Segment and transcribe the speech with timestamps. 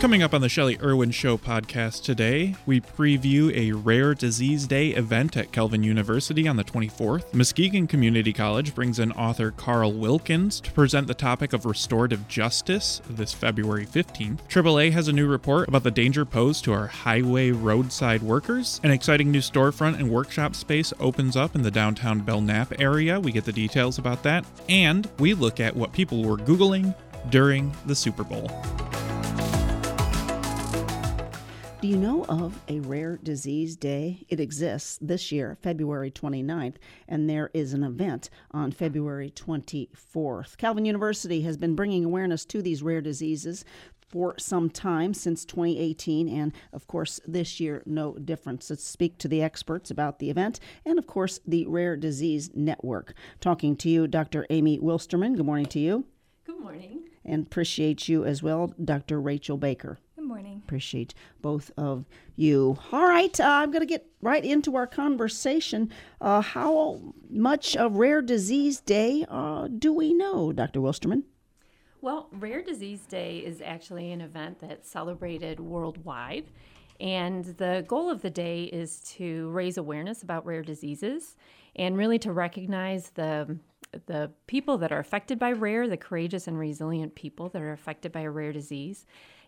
[0.00, 4.90] Coming up on the Shelley Irwin Show podcast today, we preview a Rare Disease Day
[4.90, 7.32] event at Calvin University on the 24th.
[7.32, 13.00] Muskegon Community College brings in author Carl Wilkins to present the topic of restorative justice
[13.08, 14.40] this February 15th.
[14.48, 18.82] AAA has a new report about the danger posed to our highway roadside workers.
[18.84, 23.18] An exciting new storefront and workshop space opens up in the downtown Belknap area.
[23.18, 24.44] We get the details about that.
[24.68, 26.94] And we look at what people were Googling
[27.30, 28.50] during the Super Bowl.
[31.84, 34.24] Do you know of a rare disease day?
[34.30, 40.56] It exists this year, February 29th, and there is an event on February 24th.
[40.56, 43.66] Calvin University has been bringing awareness to these rare diseases
[44.00, 48.70] for some time since 2018, and of course, this year, no difference.
[48.70, 53.12] Let's speak to the experts about the event and, of course, the Rare Disease Network.
[53.40, 54.46] Talking to you, Dr.
[54.48, 55.36] Amy Wilsterman.
[55.36, 56.06] Good morning to you.
[56.46, 57.10] Good morning.
[57.26, 59.20] And appreciate you as well, Dr.
[59.20, 59.98] Rachel Baker.
[60.24, 60.62] Good morning.
[60.64, 62.78] Appreciate both of you.
[62.92, 65.90] All right, uh, I'm going to get right into our conversation.
[66.18, 70.80] Uh, how much of Rare Disease Day uh, do we know, Dr.
[70.80, 71.24] Wilsterman?
[72.00, 76.46] Well, Rare Disease Day is actually an event that's celebrated worldwide.
[77.00, 81.36] And the goal of the day is to raise awareness about rare diseases
[81.76, 83.58] and really to recognize the
[84.06, 88.10] the people that are affected by rare, the courageous and resilient people that are affected
[88.10, 89.06] by a rare disease,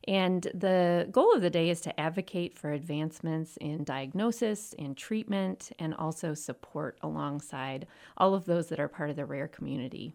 [0.08, 5.72] and the goal of the day is to advocate for advancements in diagnosis, in treatment,
[5.78, 10.14] and also support alongside all of those that are part of the rare community.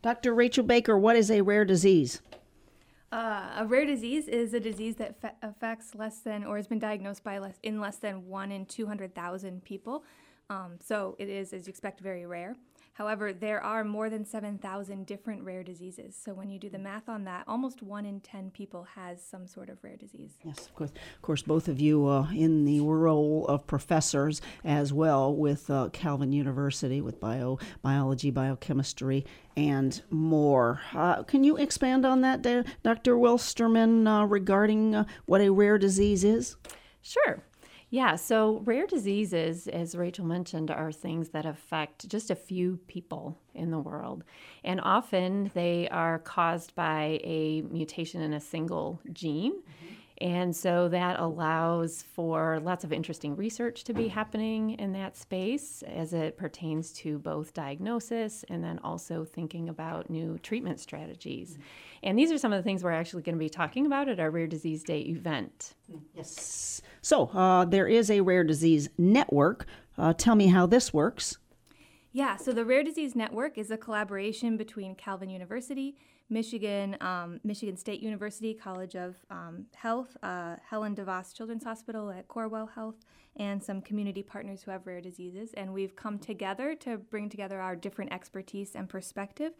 [0.00, 0.34] Dr.
[0.34, 2.22] Rachel Baker, what is a rare disease?
[3.12, 6.78] Uh, a rare disease is a disease that fa- affects less than or has been
[6.78, 10.04] diagnosed by less in less than one in 200,000 people.
[10.48, 12.56] Um, so it is, as you expect, very rare.
[13.00, 16.14] However, there are more than 7,000 different rare diseases.
[16.22, 19.46] So when you do the math on that, almost one in 10 people has some
[19.46, 20.32] sort of rare disease.
[20.44, 20.90] Yes, of course.
[20.90, 25.88] Of course, both of you uh, in the role of professors as well with uh,
[25.94, 29.24] Calvin University with bio, biology, biochemistry,
[29.56, 30.82] and more.
[30.94, 32.42] Uh, can you expand on that,
[32.82, 33.16] Dr.
[33.16, 36.56] Wilsterman, uh, regarding uh, what a rare disease is?
[37.00, 37.42] Sure.
[37.92, 43.36] Yeah, so rare diseases, as Rachel mentioned, are things that affect just a few people
[43.52, 44.22] in the world.
[44.62, 49.54] And often they are caused by a mutation in a single gene.
[49.54, 49.94] Mm-hmm.
[50.20, 55.82] And so that allows for lots of interesting research to be happening in that space
[55.86, 61.52] as it pertains to both diagnosis and then also thinking about new treatment strategies.
[61.52, 61.62] Mm-hmm.
[62.02, 64.20] And these are some of the things we're actually going to be talking about at
[64.20, 65.74] our Rare Disease Day event.
[66.14, 66.82] Yes.
[67.00, 69.64] So uh, there is a rare disease network.
[69.96, 71.38] Uh, tell me how this works.
[72.12, 75.94] Yeah, so the Rare Disease Network is a collaboration between Calvin University,
[76.30, 82.28] Michigan, um, Michigan State University College of um, Health, uh, Helen DeVos Children's Hospital at
[82.28, 82.94] Corewell Health,
[83.36, 85.52] and some community partners who have rare diseases.
[85.54, 89.52] And we've come together to bring together our different expertise and perspective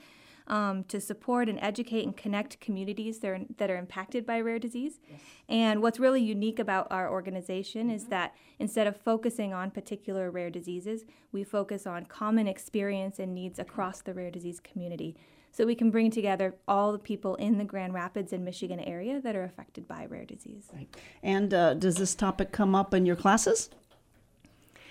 [0.47, 4.59] um, to support and educate and connect communities that are, that are impacted by rare
[4.59, 5.01] disease.
[5.09, 5.21] Yes.
[5.49, 7.97] And what's really unique about our organization mm-hmm.
[7.97, 13.35] is that instead of focusing on particular rare diseases, we focus on common experience and
[13.35, 15.17] needs across the rare disease community
[15.53, 19.21] so we can bring together all the people in the Grand Rapids and Michigan area
[19.21, 20.69] that are affected by rare disease.
[20.73, 20.89] Right.
[21.23, 23.71] And uh, does this topic come up in your classes?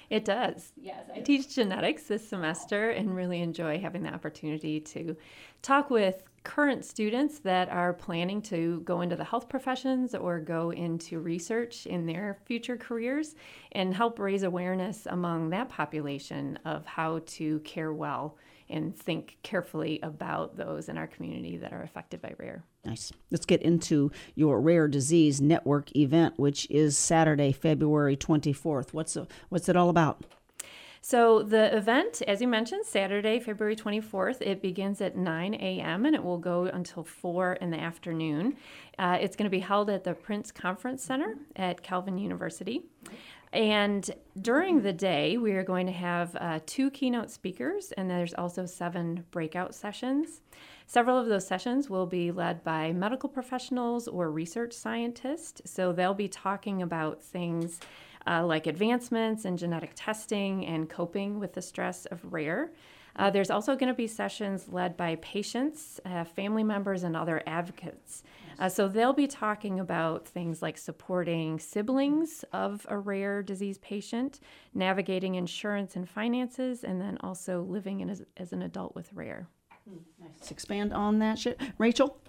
[0.10, 0.72] It does.
[0.76, 5.16] Yes, I teach genetics this semester and really enjoy having the opportunity to
[5.62, 10.72] talk with current students that are planning to go into the health professions or go
[10.72, 13.36] into research in their future careers
[13.74, 18.36] and help raise awareness among that population of how to care well
[18.70, 22.64] and think carefully about those in our community that are affected by rare.
[22.86, 23.12] Nice.
[23.32, 28.94] Let's get into your Rare Disease Network event, which is Saturday, February 24th.
[28.94, 30.24] What's, a, what's it all about?
[31.02, 36.06] So, the event, as you mentioned, Saturday, February 24th, it begins at 9 a.m.
[36.06, 38.58] and it will go until 4 in the afternoon.
[38.98, 42.84] Uh, it's going to be held at the Prince Conference Center at Calvin University.
[43.52, 44.10] And
[44.40, 48.66] during the day, we are going to have uh, two keynote speakers, and there's also
[48.68, 50.42] seven breakout sessions.
[50.86, 55.62] Several of those sessions will be led by medical professionals or research scientists.
[55.66, 57.80] So they'll be talking about things
[58.28, 62.72] uh, like advancements in genetic testing and coping with the stress of rare.
[63.16, 67.42] Uh, there's also going to be sessions led by patients, uh, family members, and other
[67.48, 68.24] advocates.
[68.60, 74.42] Uh, so they'll be talking about things like supporting siblings of a rare disease patient,
[74.74, 79.48] navigating insurance and finances, and then also living as, as an adult with rare.
[79.88, 80.32] Hmm, nice.
[80.36, 81.46] Let's expand on that,
[81.78, 82.20] Rachel.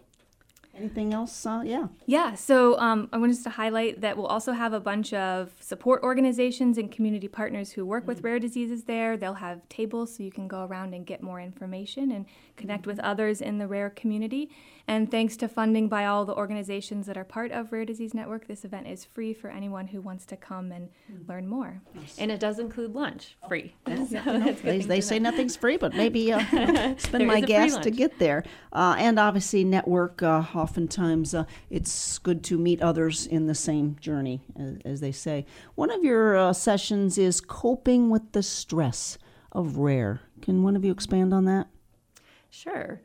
[0.76, 1.44] Anything else?
[1.44, 1.88] Uh, yeah.
[2.06, 6.02] Yeah, so um, I wanted to highlight that we'll also have a bunch of support
[6.02, 9.16] organizations and community partners who work with rare diseases there.
[9.16, 12.24] They'll have tables so you can go around and get more information and
[12.56, 14.50] connect with others in the rare community.
[14.90, 18.48] And thanks to funding by all the organizations that are part of Rare Disease Network,
[18.48, 20.88] this event is free for anyone who wants to come and
[21.28, 21.80] learn more.
[22.18, 23.76] And it does include lunch, free.
[23.86, 25.30] So that's they they say know.
[25.30, 28.42] nothing's free, but maybe uh, There spend my a gas to get there.
[28.72, 30.24] Uh, and obviously, network.
[30.24, 35.12] Uh, oftentimes, uh, it's good to meet others in the same journey, as, as they
[35.12, 35.46] say.
[35.76, 39.18] One of your uh, sessions is coping with the stress
[39.52, 40.22] of rare.
[40.42, 41.68] Can one of you expand on that?
[42.50, 43.00] Sure.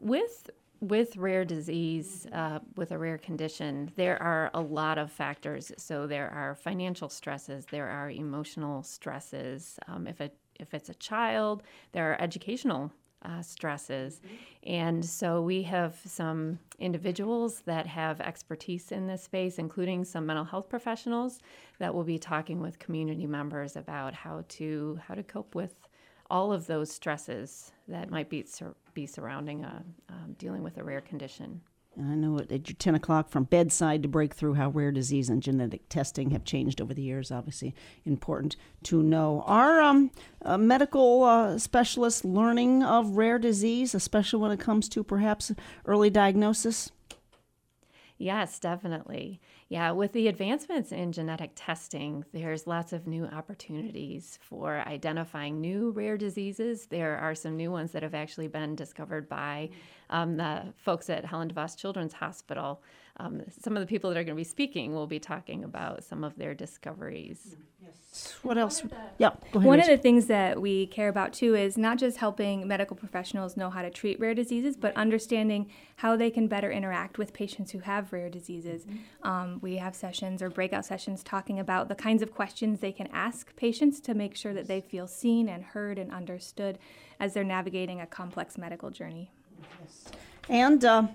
[0.00, 5.70] With with rare disease, uh, with a rare condition, there are a lot of factors.
[5.76, 9.78] So there are financial stresses, there are emotional stresses.
[9.86, 11.62] Um, if it if it's a child,
[11.92, 12.92] there are educational
[13.22, 14.20] uh, stresses,
[14.62, 20.44] and so we have some individuals that have expertise in this space, including some mental
[20.44, 21.40] health professionals
[21.78, 25.74] that will be talking with community members about how to how to cope with
[26.30, 30.84] all of those stresses that might be sur- be surrounding a, um, dealing with a
[30.84, 31.60] rare condition.
[31.96, 35.28] And I know at at your 10 o'clock from bedside to breakthrough how rare disease
[35.28, 37.32] and genetic testing have changed over the years.
[37.32, 39.42] Obviously, important to know.
[39.46, 40.10] Are um,
[40.42, 45.52] uh, medical uh, specialists learning of rare disease, especially when it comes to perhaps
[45.84, 46.90] early diagnosis?
[48.18, 49.40] Yes, definitely.
[49.70, 55.92] Yeah, with the advancements in genetic testing, there's lots of new opportunities for identifying new
[55.92, 56.86] rare diseases.
[56.86, 59.70] There are some new ones that have actually been discovered by
[60.10, 62.82] um, the folks at Helen DeVos Children's Hospital.
[63.18, 66.02] Um, some of the people that are going to be speaking will be talking about
[66.02, 67.54] some of their discoveries.
[68.42, 68.82] What else?
[69.18, 69.68] Yeah, go ahead.
[69.68, 73.56] One of the things that we care about too is not just helping medical professionals
[73.56, 77.70] know how to treat rare diseases, but understanding how they can better interact with patients
[77.70, 78.86] who have rare diseases.
[79.22, 83.08] Um, we have sessions or breakout sessions talking about the kinds of questions they can
[83.12, 86.78] ask patients to make sure that they feel seen and heard and understood
[87.20, 89.30] as they're navigating a complex medical journey.
[90.48, 91.08] And uh,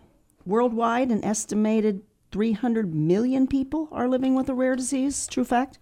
[0.45, 5.25] worldwide, an estimated 300 million people are living with a rare disease.
[5.27, 5.79] True fact?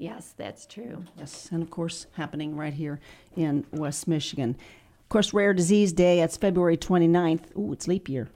[0.00, 1.04] Yes, that's true.
[1.18, 3.00] Yes, and of course, happening right here
[3.36, 4.56] in West Michigan.
[5.02, 7.56] Of course, Rare Disease Day, that's February 29th.
[7.58, 8.30] Ooh, it's leap year.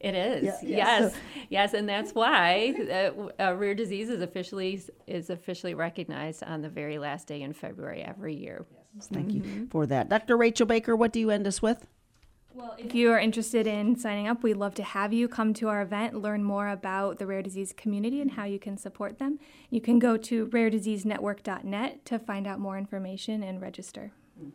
[0.00, 0.44] It is.
[0.44, 0.76] Yeah, yeah.
[0.76, 1.14] Yes.
[1.48, 2.74] yes, and that's why
[3.38, 7.54] uh, uh, rare disease is officially is officially recognized on the very last day in
[7.54, 8.66] February every year.
[8.94, 9.08] Yes.
[9.10, 10.10] Thank you for that.
[10.10, 10.36] Dr.
[10.36, 11.86] Rachel Baker, what do you end us with?
[12.56, 15.68] Well, if you are interested in signing up, we'd love to have you come to
[15.68, 19.38] our event, learn more about the rare disease community and how you can support them.
[19.68, 24.12] You can go to rarediseasenetwork.net to find out more information and register.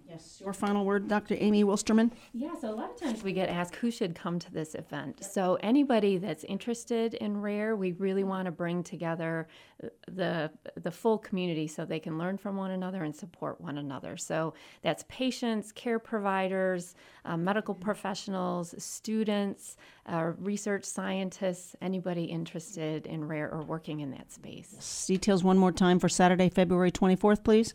[0.07, 0.41] Yes.
[0.43, 1.35] Your final word, Dr.
[1.39, 2.11] Amy Wilsterman?
[2.33, 5.23] Yeah, so a lot of times we get asked who should come to this event.
[5.23, 9.47] So anybody that's interested in rare, we really want to bring together
[9.83, 13.77] uh, the the full community so they can learn from one another and support one
[13.77, 14.17] another.
[14.17, 16.95] So that's patients, care providers,
[17.25, 24.31] uh, medical professionals, students, uh, research scientists, anybody interested in rare or working in that
[24.31, 25.05] space.
[25.07, 27.73] Details one more time for Saturday, February 24th, please.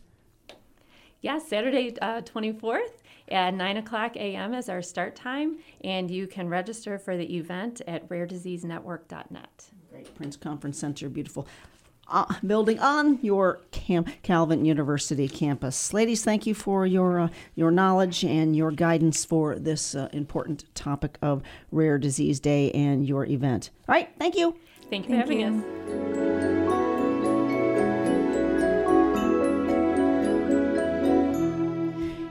[1.21, 4.53] Yes, Saturday, uh, 24th at 9 o'clock a.m.
[4.53, 9.69] is our start time, and you can register for the event at rarediseasenetwork.net.
[9.91, 10.15] Great.
[10.15, 11.47] Prince Conference Center, beautiful.
[12.09, 15.93] Uh, building on your Cam- Calvin University campus.
[15.93, 20.63] Ladies, thank you for your uh, your knowledge and your guidance for this uh, important
[20.73, 23.71] topic of Rare Disease Day and your event.
[23.89, 24.55] All right, thank you.
[24.89, 26.21] Thank you for Thank having you.
[26.21, 26.26] us.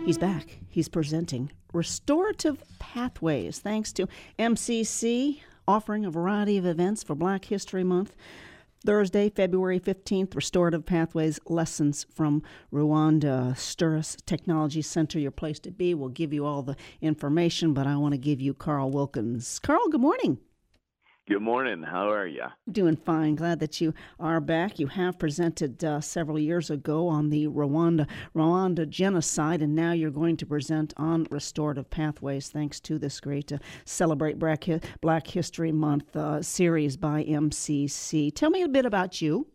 [0.06, 0.60] He's back.
[0.68, 4.06] He's presenting Restorative Pathways, thanks to
[4.38, 8.14] MCC offering a variety of events for Black History Month.
[8.84, 13.56] Thursday, February 15th, Restorative Pathways Lessons from Rwanda.
[13.56, 15.92] Sturrus Technology Center, your place to be.
[15.92, 19.58] We'll give you all the information, but I want to give you Carl Wilkins.
[19.58, 20.38] Carl, good morning.
[21.28, 21.82] Good morning.
[21.82, 22.44] How are you?
[22.70, 23.34] Doing fine.
[23.34, 24.78] Glad that you are back.
[24.78, 30.12] You have presented uh, several years ago on the Rwanda Rwanda genocide, and now you're
[30.12, 32.48] going to present on restorative pathways.
[32.50, 38.32] Thanks to this great uh, Celebrate Black, Hi- Black History Month uh, series by MCC.
[38.32, 39.48] Tell me a bit about you.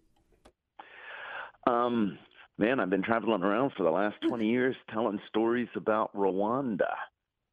[1.68, 2.20] Um,
[2.58, 6.92] man, I've been traveling around for the last 20 years telling stories about Rwanda.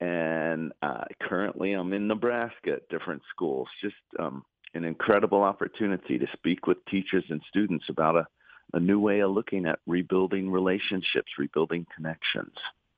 [0.01, 3.69] And uh, currently I'm in Nebraska at different schools.
[3.83, 8.27] Just um, an incredible opportunity to speak with teachers and students about a,
[8.75, 12.55] a new way of looking at rebuilding relationships, rebuilding connections.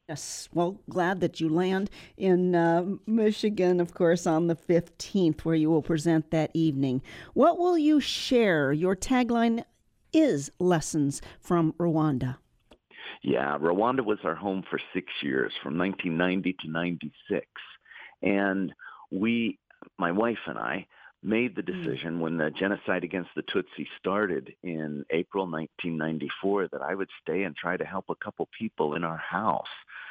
[0.09, 5.54] Yes, well, glad that you land in uh, Michigan, of course, on the 15th, where
[5.54, 7.00] you will present that evening.
[7.33, 8.73] What will you share?
[8.73, 9.62] Your tagline
[10.12, 12.38] is Lessons from Rwanda.
[13.23, 17.47] Yeah, Rwanda was our home for six years, from 1990 to 96.
[18.23, 18.73] And
[19.11, 19.59] we,
[19.99, 20.87] my wife and I,
[21.23, 21.83] made the hmm.
[21.83, 27.43] decision when the genocide against the Tutsi started in April 1994 that I would stay
[27.45, 29.67] and try to help a couple people in our house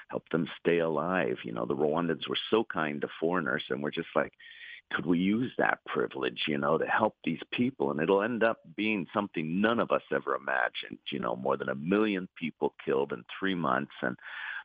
[0.10, 1.38] help them stay alive.
[1.44, 4.34] You know, the Rwandans were so kind to foreigners, and we're just like,
[4.92, 7.92] could we use that privilege, you know, to help these people?
[7.92, 11.70] And it'll end up being something none of us ever imagined, you know, more than
[11.70, 13.92] a million people killed in three months.
[14.02, 14.18] And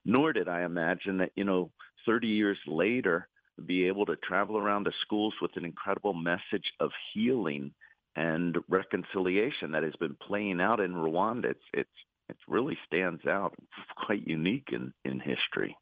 [0.05, 1.71] nor did I imagine that, you know,
[2.07, 3.29] 30 years later,
[3.67, 7.73] be able to travel around to schools with an incredible message of healing
[8.17, 11.47] and reconciliation that has been playing out in Rwanda.
[11.47, 11.91] It's, it's
[12.29, 13.55] it really stands out.
[13.97, 15.77] Quite unique in, in history.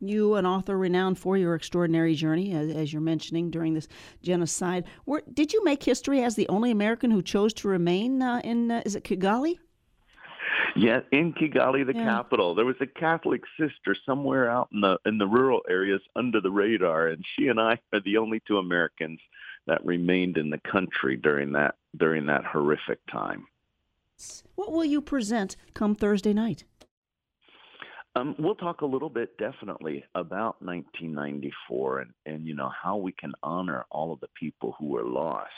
[0.00, 3.86] You, an author renowned for your extraordinary journey, as, as you're mentioning during this
[4.22, 8.40] genocide, were, did you make history as the only American who chose to remain uh,
[8.42, 9.58] in, uh, is it Kigali?
[10.76, 12.04] Yeah, in Kigali, the yeah.
[12.04, 16.40] capital, there was a Catholic sister somewhere out in the in the rural areas under
[16.40, 19.18] the radar, and she and I are the only two Americans
[19.66, 23.46] that remained in the country during that during that horrific time.
[24.54, 26.64] What will you present come Thursday night?
[28.16, 33.12] Um, we'll talk a little bit definitely about 1994 and, and, you know, how we
[33.12, 35.50] can honor all of the people who were lost.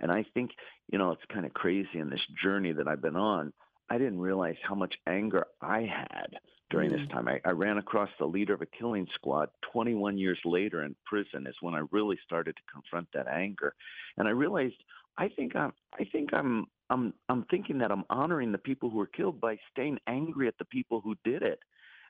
[0.00, 0.52] And I think,
[0.90, 3.52] you know, it's kind of crazy in this journey that I've been on.
[3.90, 6.38] I didn't realize how much anger I had
[6.70, 6.98] during mm.
[6.98, 7.28] this time.
[7.28, 11.46] I, I ran across the leader of a killing squad 21 years later in prison
[11.46, 13.74] is when I really started to confront that anger.
[14.16, 14.76] And I realized
[15.18, 18.96] I think I'm I think I'm I'm I'm thinking that I'm honoring the people who
[18.96, 21.58] were killed by staying angry at the people who did it.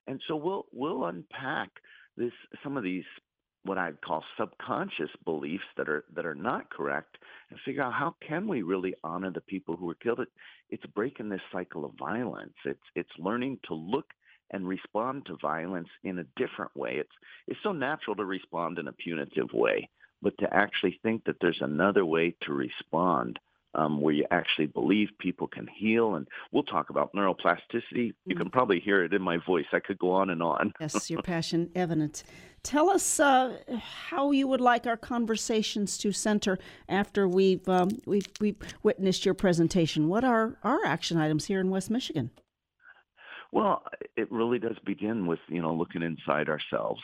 [0.06, 1.70] And so we'll we'll unpack
[2.16, 2.32] this
[2.62, 3.04] some of these
[3.64, 7.16] what I'd call subconscious beliefs that are that are not correct
[7.50, 10.20] and figure out how can we really honor the people who were killed.
[10.20, 10.28] It,
[10.70, 12.54] it's breaking this cycle of violence.
[12.64, 14.06] It's it's learning to look
[14.50, 16.96] and respond to violence in a different way.
[16.96, 17.14] It's
[17.46, 19.88] it's so natural to respond in a punitive way,
[20.20, 23.38] but to actually think that there's another way to respond
[23.74, 26.14] um, where you actually believe people can heal.
[26.14, 28.14] And we'll talk about neuroplasticity.
[28.26, 28.52] You can mm.
[28.52, 29.66] probably hear it in my voice.
[29.72, 30.72] I could go on and on.
[30.80, 32.24] yes, your passion evident.
[32.62, 33.58] Tell us uh,
[34.08, 39.34] how you would like our conversations to center after we've, um, we've, we've witnessed your
[39.34, 40.08] presentation.
[40.08, 42.30] What are our action items here in West Michigan?
[43.50, 43.82] Well,
[44.16, 47.02] it really does begin with, you know, looking inside ourselves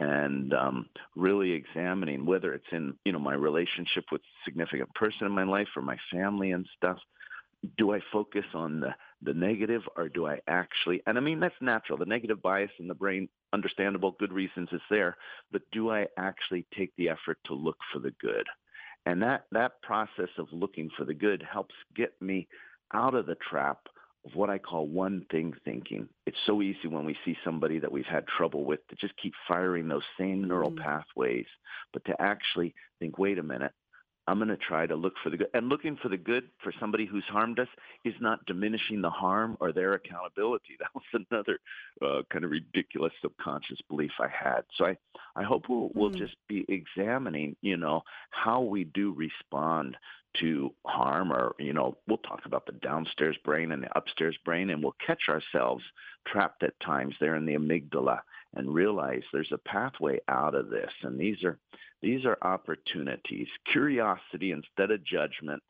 [0.00, 0.86] and um,
[1.16, 5.68] really examining whether it's in you know my relationship with significant person in my life
[5.76, 6.98] or my family and stuff.
[7.76, 11.54] Do i focus on the the negative or do i actually and i mean that's
[11.60, 11.98] natural.
[11.98, 15.16] The negative bias in the brain understandable good reasons is there
[15.50, 18.46] but do i actually take the effort to look for the good?
[19.06, 22.46] And that that process of looking for the good helps get me
[22.94, 23.78] out of the trap
[24.24, 26.08] of what I call one thing thinking.
[26.26, 29.32] It's so easy when we see somebody that we've had trouble with to just keep
[29.46, 30.84] firing those same neural mm-hmm.
[30.84, 31.46] pathways,
[31.92, 33.72] but to actually think, wait a minute,
[34.28, 35.48] I'm going to try to look for the good.
[35.54, 37.68] And looking for the good for somebody who's harmed us
[38.04, 40.76] is not diminishing the harm or their accountability.
[40.78, 41.58] That was another
[42.02, 44.62] uh, kind of ridiculous subconscious belief I had.
[44.76, 44.96] So I,
[45.34, 46.18] I hope we'll, we'll mm.
[46.18, 49.96] just be examining, you know, how we do respond
[50.40, 54.70] to harm or, you know, we'll talk about the downstairs brain and the upstairs brain
[54.70, 55.82] and we'll catch ourselves
[56.26, 58.20] trapped at times there in the amygdala
[58.54, 60.90] and realize there's a pathway out of this.
[61.02, 61.58] And these are,
[62.02, 65.62] these are opportunities, curiosity instead of judgment,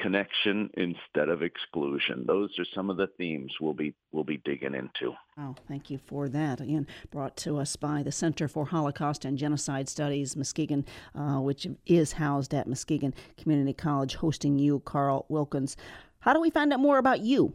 [0.00, 2.24] connection instead of exclusion.
[2.26, 5.14] Those are some of the themes we'll be we'll be digging into.
[5.38, 6.60] Oh, thank you for that.
[6.60, 10.84] And brought to us by the Center for Holocaust and Genocide Studies, Muskegon,
[11.14, 15.76] uh, which is housed at Muskegon Community College, hosting you, Carl Wilkins.
[16.20, 17.54] How do we find out more about you?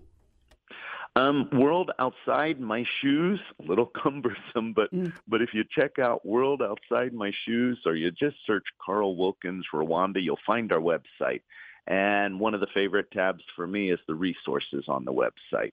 [1.18, 5.14] Um, World Outside My Shoes, a little cumbersome, but mm.
[5.28, 9.66] but if you check out World Outside My Shoes or you just search Carl Wilkins
[9.74, 11.42] Rwanda, you'll find our website.
[11.88, 15.72] And one of the favorite tabs for me is the resources on the website.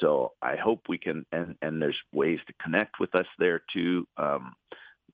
[0.00, 4.06] So I hope we can, and, and there's ways to connect with us there too.
[4.16, 4.54] Um,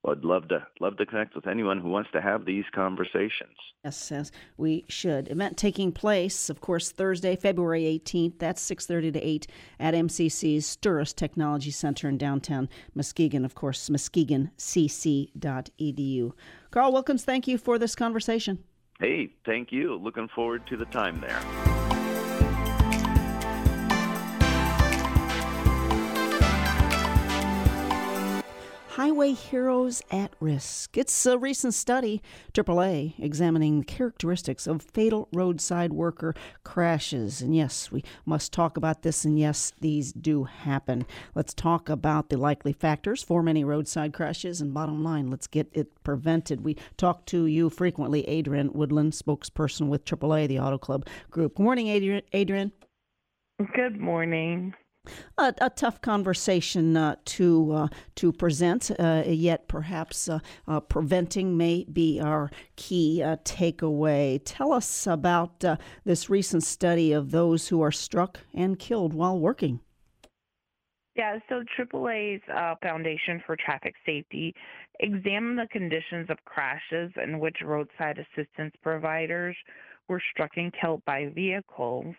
[0.06, 3.56] I'd love to love to connect with anyone who wants to have these conversations.
[3.84, 5.30] Yes, yes, we should.
[5.30, 8.38] Event taking place, of course, Thursday, February 18th.
[8.38, 9.46] That's 6:30 to 8
[9.80, 13.44] at MCC's Sturrus Technology Center in downtown Muskegon.
[13.44, 16.32] Of course, muskegoncc.edu.
[16.70, 18.58] Carl Wilkins, thank you for this conversation.
[18.98, 19.96] Hey, thank you.
[19.96, 21.75] Looking forward to the time there.
[28.96, 30.96] Highway Heroes at Risk.
[30.96, 32.22] It's a recent study,
[32.54, 36.34] AAA, examining the characteristics of fatal roadside worker
[36.64, 37.42] crashes.
[37.42, 41.04] And yes, we must talk about this, and yes, these do happen.
[41.34, 45.68] Let's talk about the likely factors for many roadside crashes, and bottom line, let's get
[45.74, 46.64] it prevented.
[46.64, 51.56] We talk to you frequently, Adrienne Woodland, spokesperson with AAA, the Auto Club Group.
[51.56, 52.22] Good morning, Adrienne.
[52.34, 52.72] Adrienne.
[53.74, 54.72] Good morning
[55.38, 58.90] a, a tough conversation uh, to uh, to present.
[58.98, 64.40] Uh, yet, perhaps uh, uh, preventing may be our key uh, takeaway.
[64.44, 65.64] Tell us about
[66.04, 69.80] this recent study of those who are struck and killed while working.
[71.14, 72.42] Yeah, so AAA's
[72.82, 74.54] Foundation for Traffic Safety
[75.00, 79.56] examined the conditions of crashes in which roadside assistance providers
[80.08, 82.14] were struck and killed by vehicles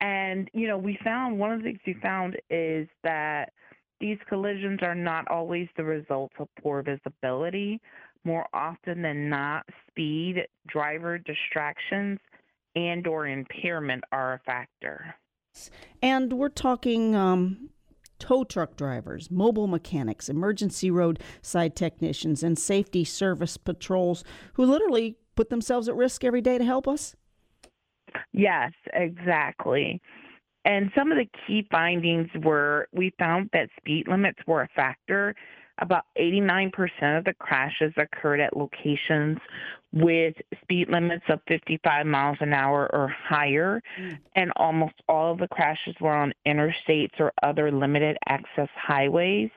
[0.00, 3.52] and, you know, we found one of the things we found is that
[4.00, 7.80] these collisions are not always the result of poor visibility.
[8.24, 12.18] More often than not, speed, driver distractions,
[12.76, 15.14] and or impairment are a factor.
[16.02, 17.70] And we're talking um,
[18.18, 24.22] tow truck drivers, mobile mechanics, emergency roadside technicians, and safety service patrols
[24.54, 27.16] who literally put themselves at risk every day to help us?
[28.32, 30.00] Yes, exactly.
[30.64, 35.34] And some of the key findings were we found that speed limits were a factor.
[35.78, 36.70] About 89%
[37.16, 39.38] of the crashes occurred at locations
[39.92, 44.18] with speed limits of 55 miles an hour or higher, mm.
[44.36, 49.50] and almost all of the crashes were on interstates or other limited access highways.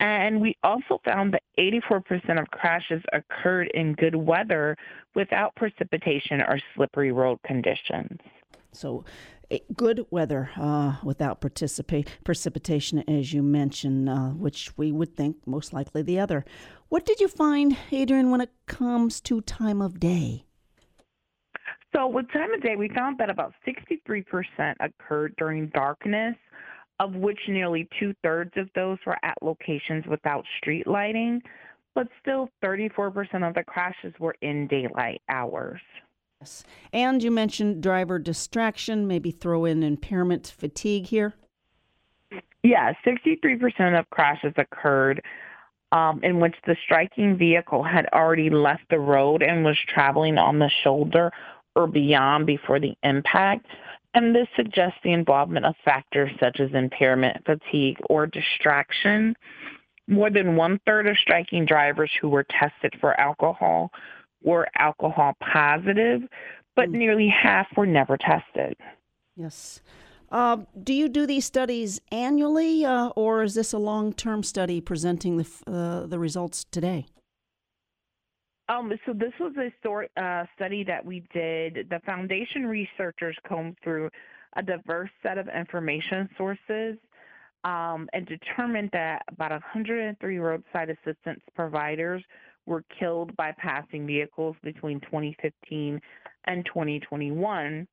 [0.00, 4.76] And we also found that 84% of crashes occurred in good weather
[5.14, 8.18] without precipitation or slippery road conditions.
[8.72, 9.04] So,
[9.50, 15.36] eh, good weather uh, without participate, precipitation, as you mentioned, uh, which we would think
[15.46, 16.44] most likely the other.
[16.88, 20.44] What did you find, Adrienne, when it comes to time of day?
[21.94, 26.34] So, with time of day, we found that about 63% occurred during darkness,
[27.00, 31.42] of which nearly two thirds of those were at locations without street lighting,
[31.94, 35.80] but still 34% of the crashes were in daylight hours.
[36.40, 36.64] Yes.
[36.92, 41.34] And you mentioned driver distraction, maybe throw in impairment fatigue here.
[42.62, 45.22] Yeah, 63% of crashes occurred
[45.92, 50.58] um, in which the striking vehicle had already left the road and was traveling on
[50.58, 51.30] the shoulder
[51.76, 53.66] or beyond before the impact.
[54.14, 59.34] And this suggests the involvement of factors such as impairment, fatigue, or distraction.
[60.06, 63.90] More than one third of striking drivers who were tested for alcohol
[64.42, 66.22] were alcohol positive,
[66.76, 66.92] but mm.
[66.92, 68.76] nearly half were never tested.
[69.36, 69.80] Yes.
[70.30, 75.38] Uh, do you do these studies annually, uh, or is this a long-term study presenting
[75.38, 77.06] the uh, the results today?
[78.68, 81.88] Um, so this was a sort, uh, study that we did.
[81.90, 84.08] The foundation researchers combed through
[84.56, 86.96] a diverse set of information sources
[87.64, 92.22] um, and determined that about 103 roadside assistance providers
[92.66, 96.00] were killed by passing vehicles between 2015
[96.46, 97.86] and 2021.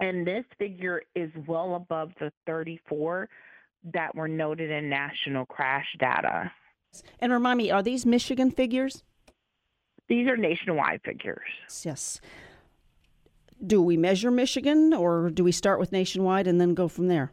[0.00, 3.28] And this figure is well above the 34
[3.92, 6.50] that were noted in national crash data.
[7.18, 9.02] And remind me, are these Michigan figures?
[10.10, 11.48] These are nationwide figures.
[11.84, 12.20] Yes.
[13.64, 17.32] Do we measure Michigan or do we start with nationwide and then go from there?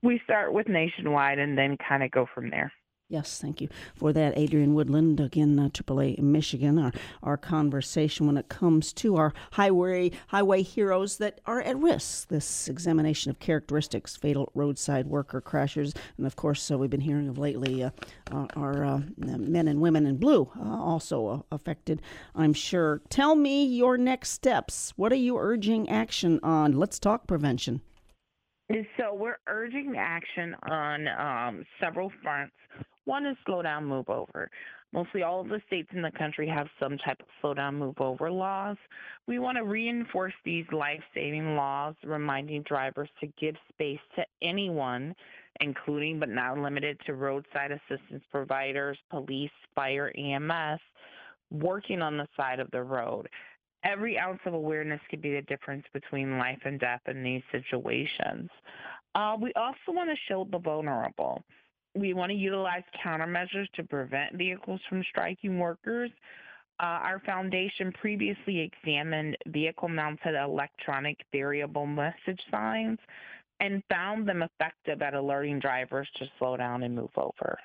[0.00, 2.72] We start with nationwide and then kind of go from there.
[3.10, 5.20] Yes, thank you for that, Adrienne Woodland.
[5.20, 6.78] Again, uh, AAA Michigan.
[6.78, 6.90] Our
[7.22, 12.28] our conversation when it comes to our highway highway heroes that are at risk.
[12.28, 17.28] This examination of characteristics, fatal roadside worker crashes, and of course, uh, we've been hearing
[17.28, 17.90] of lately uh,
[18.56, 22.00] our uh, men and women in blue uh, also uh, affected.
[22.34, 23.02] I'm sure.
[23.10, 24.94] Tell me your next steps.
[24.96, 26.72] What are you urging action on?
[26.72, 27.82] Let's talk prevention.
[28.96, 32.54] So we're urging action on um, several fronts.
[33.04, 34.50] One is slow down, move over.
[34.92, 38.00] Mostly all of the states in the country have some type of slow down, move
[38.00, 38.76] over laws.
[39.26, 45.14] We want to reinforce these life saving laws, reminding drivers to give space to anyone,
[45.60, 50.80] including but not limited to roadside assistance providers, police, fire, EMS,
[51.50, 53.28] working on the side of the road.
[53.82, 58.48] Every ounce of awareness could be the difference between life and death in these situations.
[59.14, 61.44] Uh, we also want to shield the vulnerable
[61.94, 66.10] we want to utilize countermeasures to prevent vehicles from striking workers.
[66.80, 72.98] Uh, our foundation previously examined vehicle mounted electronic variable message signs
[73.60, 77.56] and found them effective at alerting drivers to slow down and move over.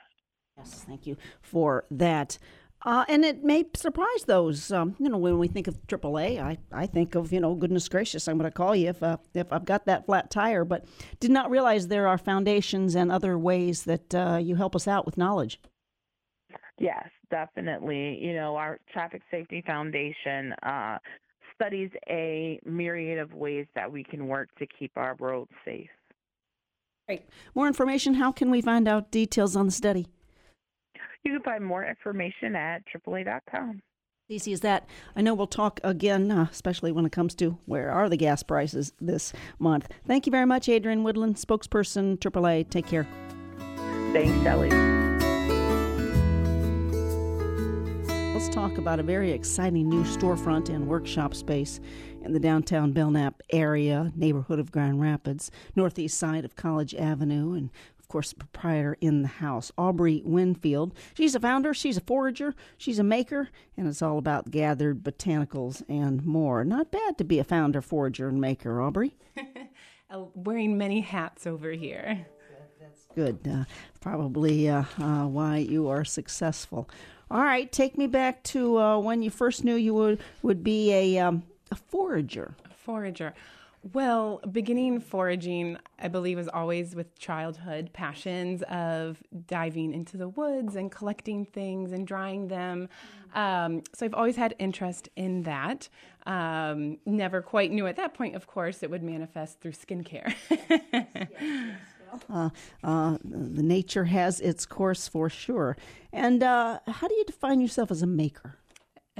[0.58, 2.38] Yes, thank you for that.
[2.86, 4.72] Uh, and it may surprise those.
[4.72, 7.90] Um, you know, when we think of AAA, I, I think of you know, goodness
[7.90, 10.64] gracious, I'm going to call you if uh, if I've got that flat tire.
[10.64, 10.86] But
[11.20, 15.06] did not realize there are foundations and other ways that uh, you help us out
[15.06, 15.60] with knowledge.
[16.80, 18.18] Yes, definitely.
[18.22, 21.00] You know, our Traffic Safety Foundation uh,
[21.54, 25.90] studies a myriad of ways that we can work to keep our roads safe.
[27.08, 27.24] Great.
[27.56, 28.14] More information.
[28.14, 30.08] How can we find out details on the study?
[31.24, 33.82] You can find more information at AAA.com.
[34.30, 37.90] Cece, is that I know we'll talk again, uh, especially when it comes to where
[37.92, 39.90] are the gas prices this month.
[40.06, 42.70] Thank you very much, Adrienne Woodland, spokesperson AAA.
[42.70, 43.08] Take care.
[44.14, 44.70] Thanks, Shelley.
[48.34, 51.80] Let's talk about a very exciting new storefront and workshop space
[52.24, 57.70] in the downtown Belknap area, neighborhood of Grand Rapids, northeast side of College Avenue, and
[58.10, 60.94] course, the proprietor in the house, Aubrey Winfield.
[61.14, 65.84] She's a founder, she's a forager, she's a maker, and it's all about gathered botanicals
[65.88, 66.66] and more.
[66.66, 69.16] Not bad to be a founder, forager, and maker, Aubrey.
[70.34, 72.26] Wearing many hats over here.
[72.80, 73.40] That's good.
[73.48, 73.66] Uh,
[74.02, 76.90] probably uh, uh, why you are successful.
[77.30, 80.92] All right, take me back to uh, when you first knew you would, would be
[80.94, 82.56] a, um, a forager.
[82.66, 83.34] A forager.
[83.82, 90.76] Well, beginning foraging, I believe, was always with childhood passions of diving into the woods
[90.76, 92.90] and collecting things and drying them.
[93.34, 95.88] Um, so I've always had interest in that.
[96.26, 100.34] Um, never quite knew at that point, of course, it would manifest through skincare.
[102.28, 102.50] Uh,
[102.84, 105.78] uh, the nature has its course for sure.
[106.12, 108.58] And uh, how do you define yourself as a maker?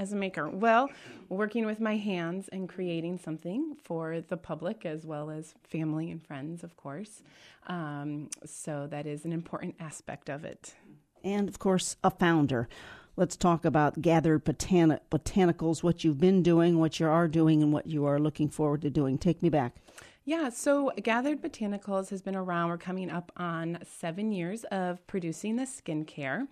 [0.00, 0.48] As a maker?
[0.48, 0.88] Well,
[1.28, 6.26] working with my hands and creating something for the public as well as family and
[6.26, 7.22] friends, of course.
[7.66, 10.74] Um, so that is an important aspect of it.
[11.22, 12.66] And of course, a founder.
[13.14, 17.70] Let's talk about gathered botani- botanicals, what you've been doing, what you are doing, and
[17.70, 19.18] what you are looking forward to doing.
[19.18, 19.76] Take me back.
[20.24, 22.68] Yeah, so Gathered Botanicals has been around.
[22.68, 26.46] We're coming up on seven years of producing the skincare.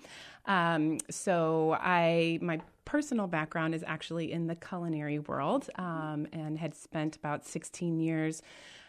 [0.46, 6.74] Um, so I, my personal background is actually in the culinary world um, and had
[6.74, 8.40] spent about 16 years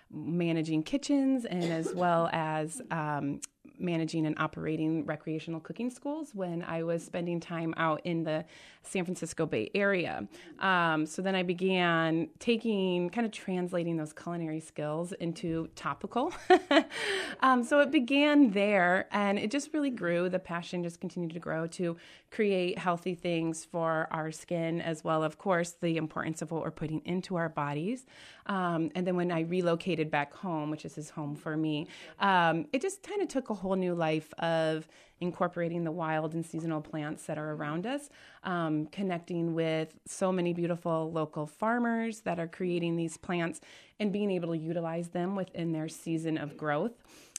[0.09, 3.41] managing kitchens and as well as um,
[3.77, 8.45] managing and operating recreational cooking schools when I was spending time out in the
[8.83, 10.27] San Francisco Bay Area.
[10.59, 16.33] Um, so then I began taking, kind of translating those culinary skills into topical.
[17.41, 20.29] um, so it began there and it just really grew.
[20.29, 21.97] The passion just continued to grow to
[22.31, 26.71] create healthy things for our skin, as well, of course, the importance of what we're
[26.71, 28.05] putting into our bodies.
[28.45, 31.87] Um, and then when I relocated back home, which is his home for me,
[32.19, 34.87] um, it just kind of took a whole new life of
[35.21, 38.09] incorporating the wild and seasonal plants that are around us,
[38.43, 43.59] um, connecting with so many beautiful local farmers that are creating these plants
[43.99, 46.93] and being able to utilize them within their season of growth.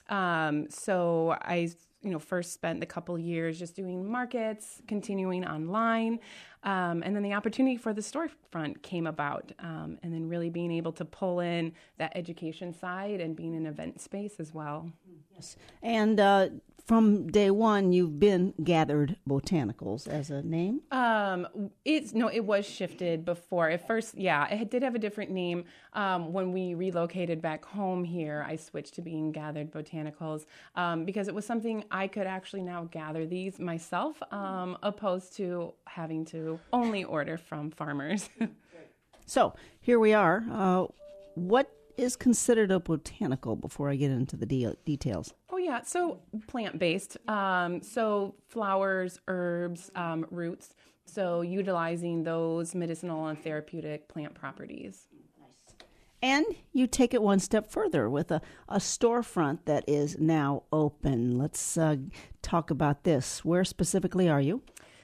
[0.08, 1.70] Um, so I
[2.02, 6.18] you know first spent a couple years just doing markets continuing online
[6.62, 10.70] um, and then the opportunity for the storefront came about um, and then really being
[10.70, 14.90] able to pull in that education side and being an event space as well.
[15.34, 15.56] Yes.
[15.82, 16.48] And uh,
[16.90, 20.80] from day one you've been gathered botanicals as a name?
[20.90, 23.70] Um it's no it was shifted before.
[23.70, 25.66] At first yeah it did have a different name.
[25.92, 31.28] Um, when we relocated back home here i switched to being gathered botanicals um, because
[31.28, 36.58] it was something i could actually now gather these myself um, opposed to having to
[36.72, 38.28] only order from farmers.
[39.26, 40.44] So here we are.
[40.50, 40.86] Uh,
[41.36, 45.34] what is considered a botanical before I get into the de- details?
[45.50, 45.82] Oh, yeah.
[45.82, 47.16] So plant based.
[47.28, 50.74] Um, so flowers, herbs, um, roots.
[51.04, 55.08] So utilizing those medicinal and therapeutic plant properties.
[56.22, 61.38] And you take it one step further with a, a storefront that is now open.
[61.38, 61.96] Let's uh,
[62.42, 63.42] talk about this.
[63.44, 64.62] Where specifically are you?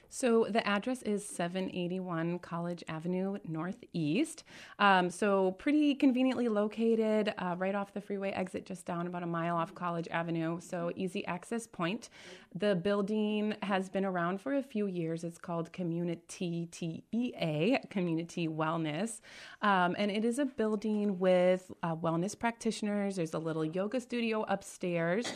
[0.08, 4.44] So the address is 781 College Avenue Northeast.
[4.78, 9.26] Um, so pretty conveniently located uh, right off the freeway exit, just down about a
[9.26, 10.60] mile off College Avenue.
[10.60, 12.08] So easy access point.
[12.54, 15.24] The building has been around for a few years.
[15.24, 19.20] It's called Community TEA, Community Wellness.
[19.62, 23.16] Um, and it is a building with uh, wellness practitioners.
[23.16, 25.32] There's a little yoga studio upstairs.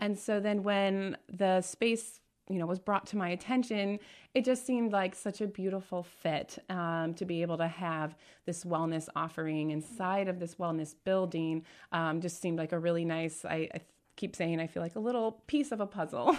[0.00, 2.19] And so then when the space
[2.50, 3.98] you know was brought to my attention
[4.34, 8.64] it just seemed like such a beautiful fit um, to be able to have this
[8.64, 13.68] wellness offering inside of this wellness building um, just seemed like a really nice I,
[13.74, 13.80] I
[14.20, 16.36] keep saying I feel like a little piece of a puzzle.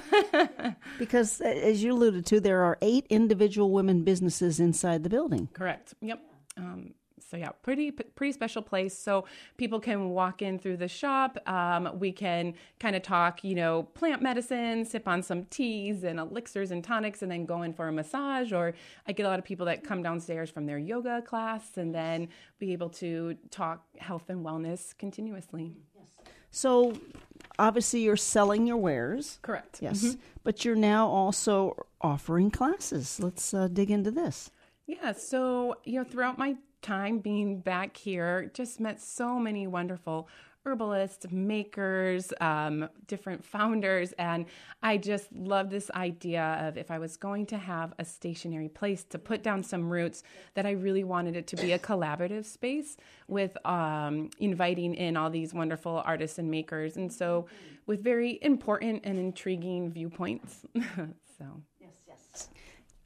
[0.99, 5.49] because, as you alluded to, there are eight individual women businesses inside the building.
[5.53, 5.95] Correct.
[5.99, 6.21] Yep.
[6.57, 6.93] Um,
[7.31, 8.97] so yeah, pretty pretty special place.
[8.97, 9.23] So
[9.55, 11.37] people can walk in through the shop.
[11.47, 16.19] Um, we can kind of talk, you know, plant medicine, sip on some teas and
[16.19, 18.51] elixirs and tonics, and then go in for a massage.
[18.51, 18.73] Or
[19.07, 22.27] I get a lot of people that come downstairs from their yoga class, and then
[22.59, 25.71] be able to talk health and wellness continuously.
[26.49, 26.93] So
[27.57, 29.39] obviously you're selling your wares.
[29.41, 29.79] Correct.
[29.81, 30.03] Yes.
[30.03, 30.19] Mm-hmm.
[30.43, 33.21] But you're now also offering classes.
[33.21, 34.51] Let's uh, dig into this.
[34.85, 35.13] Yeah.
[35.13, 40.27] So, you know, throughout my time being back here, just met so many wonderful
[40.65, 44.13] herbalists, makers, um, different founders.
[44.13, 44.45] And
[44.83, 49.03] I just love this idea of if I was going to have a stationary place
[49.05, 52.95] to put down some roots, that I really wanted it to be a collaborative space
[53.27, 56.95] with um, inviting in all these wonderful artists and makers.
[56.95, 57.47] And so,
[57.87, 60.65] with very important and intriguing viewpoints.
[61.37, 61.61] so.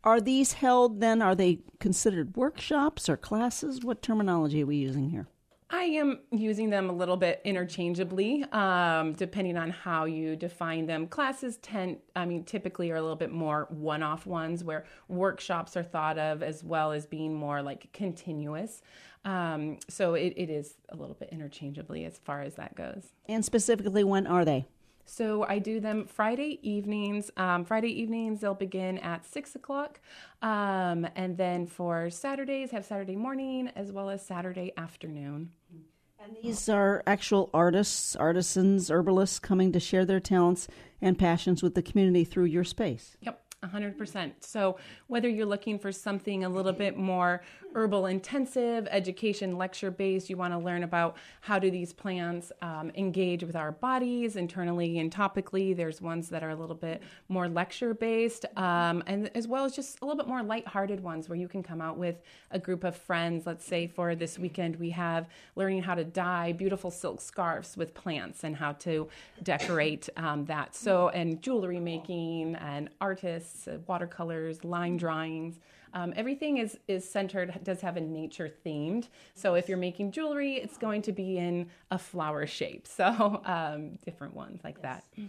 [0.06, 1.24] Are these held then?
[1.24, 3.84] Are they considered workshops or classes?
[3.84, 5.28] What terminology are we using here?
[5.72, 11.08] I am using them a little bit interchangeably, um, depending on how you define them.
[11.08, 15.76] Classes tend, I mean, typically are a little bit more one off ones where workshops
[15.76, 18.84] are thought of as well as being more like continuous.
[19.26, 23.08] Um, so it, it is a little bit interchangeably as far as that goes.
[23.28, 24.68] And specifically, when are they?
[25.06, 27.32] So I do them Friday evenings.
[27.38, 30.00] Um, Friday evenings they'll begin at six o'clock,
[30.42, 35.52] um, and then for Saturdays have Saturday morning as well as Saturday afternoon.
[36.20, 40.68] And these are actual artists, artisans, herbalists coming to share their talents
[41.00, 43.16] and passions with the community through your space.
[43.22, 43.45] Yep.
[43.74, 44.32] 100%.
[44.40, 47.42] So, whether you're looking for something a little bit more
[47.76, 52.90] herbal intensive, education lecture based, you want to learn about how do these plants um,
[52.96, 55.76] engage with our bodies internally and topically.
[55.76, 59.76] There's ones that are a little bit more lecture based, um, and as well as
[59.76, 62.84] just a little bit more light-hearted ones where you can come out with a group
[62.84, 63.46] of friends.
[63.46, 67.94] Let's say for this weekend, we have learning how to dye beautiful silk scarves with
[67.94, 69.10] plants and how to
[69.44, 70.76] decorate um, that.
[70.76, 75.60] So, and jewelry making and artists uh, watercolors, line drawings.
[75.94, 79.08] Um, everything is is centered does have a nature themed.
[79.34, 82.88] So if you're making jewelry, it's going to be in a flower shape.
[82.96, 85.04] So um, different ones like yes.
[85.16, 85.24] that.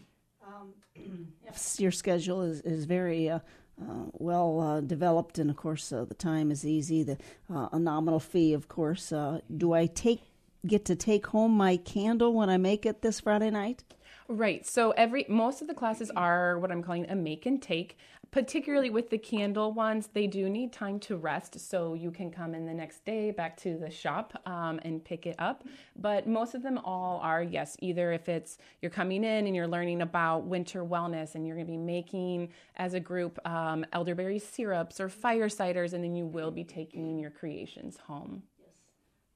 [0.46, 0.74] Um,
[1.44, 3.30] yes, your schedule is is very.
[3.30, 3.40] Uh,
[3.78, 7.02] uh, well uh, developed, and of course uh, the time is easy.
[7.02, 7.18] The
[7.54, 9.12] uh, a nominal fee, of course.
[9.12, 10.22] Uh, do I take
[10.66, 13.84] get to take home my candle when I make it this Friday night?
[14.28, 14.66] Right.
[14.66, 17.96] So every most of the classes are what I'm calling a make and take.
[18.30, 22.54] Particularly with the candle ones, they do need time to rest, so you can come
[22.54, 25.64] in the next day back to the shop um, and pick it up.
[25.96, 29.66] But most of them all are yes, either if it's you're coming in and you're
[29.66, 34.38] learning about winter wellness and you're going to be making as a group um, elderberry
[34.38, 38.42] syrups or fire ciders, and then you will be taking your creations home.
[38.58, 38.68] Yes.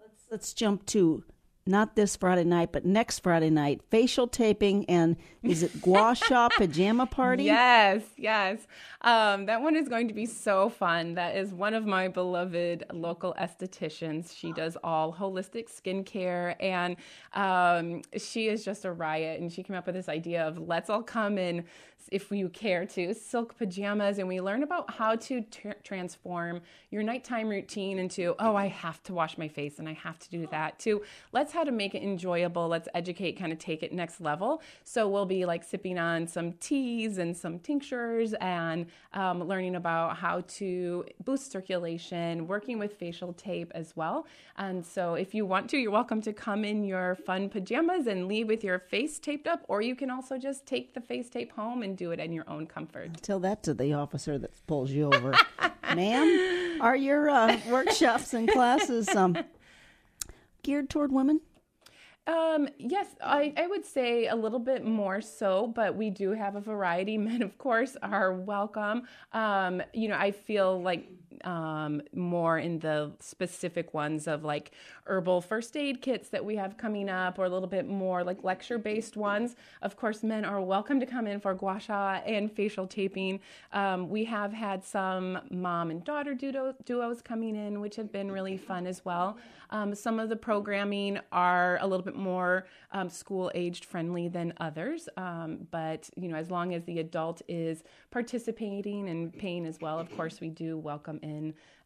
[0.00, 1.24] Let's let's jump to
[1.70, 6.48] not this Friday night, but next Friday night, facial taping and is it gua sha
[6.50, 7.44] pajama party?
[7.44, 8.66] Yes, yes.
[9.02, 11.14] Um, that one is going to be so fun.
[11.14, 14.36] That is one of my beloved local estheticians.
[14.36, 16.96] She does all holistic skincare and
[17.32, 19.40] um, she is just a riot.
[19.40, 21.64] And she came up with this idea of let's all come in
[22.10, 26.60] if you care to, silk pajamas, and we learn about how to t- transform
[26.90, 30.30] your nighttime routine into, oh, I have to wash my face and I have to
[30.30, 33.92] do that, to let's how to make it enjoyable, let's educate, kind of take it
[33.92, 34.62] next level.
[34.84, 40.16] So we'll be like sipping on some teas and some tinctures and um, learning about
[40.16, 44.26] how to boost circulation, working with facial tape as well.
[44.56, 48.26] And so if you want to, you're welcome to come in your fun pajamas and
[48.26, 51.52] leave with your face taped up, or you can also just take the face tape
[51.52, 53.22] home and do it in your own comfort.
[53.22, 55.34] Tell that to the officer that pulls you over.
[55.94, 59.36] Ma'am, are your uh, workshops and classes um,
[60.62, 61.40] geared toward women?
[62.26, 66.54] Um, yes, I, I would say a little bit more so, but we do have
[66.54, 67.18] a variety.
[67.18, 69.02] Men, of course, are welcome.
[69.32, 71.08] Um, you know, I feel like
[71.44, 74.70] um, more in the specific ones of like
[75.06, 78.44] herbal first aid kits that we have coming up, or a little bit more like
[78.44, 79.56] lecture based ones.
[79.82, 83.40] Of course, men are welcome to come in for gua sha and facial taping.
[83.72, 88.30] Um, we have had some mom and daughter duo- duos coming in, which have been
[88.30, 89.38] really fun as well.
[89.72, 94.52] Um, some of the programming are a little bit more um, school aged friendly than
[94.58, 99.78] others, um, but you know, as long as the adult is participating and paying as
[99.80, 101.29] well, of course, we do welcome in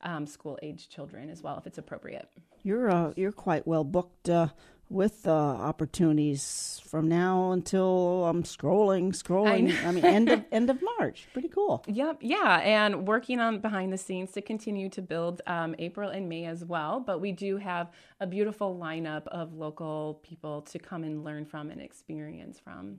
[0.02, 2.28] um, school age children as well if it's appropriate.
[2.62, 4.28] You're uh, you're quite well booked.
[4.28, 4.48] Uh,
[4.90, 9.74] with uh, opportunities from now until I'm scrolling, scrolling.
[9.84, 11.26] I, I, mean, end of end of March.
[11.32, 11.84] Pretty cool.
[11.94, 16.28] Yep, yeah, and working on behind the scenes to continue to build um, April and
[16.28, 16.98] May as well.
[16.98, 21.70] But we do have a beautiful lineup of local people to come and learn from
[21.70, 22.98] and experience from.